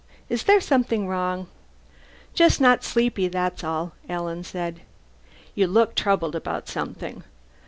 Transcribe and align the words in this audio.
Is 0.29 0.45
there 0.45 0.59
something 0.59 1.07
wrong?" 1.07 1.45
"Just 2.33 2.59
not 2.59 2.83
sleepy, 2.83 3.27
that's 3.27 3.63
all," 3.63 3.91
Alan 4.09 4.43
said. 4.43 4.79
"You 5.53 5.67
look 5.67 5.93
troubled 5.93 6.33
about 6.35 6.67
something." 6.67 7.23